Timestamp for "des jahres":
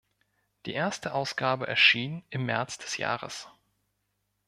2.79-3.47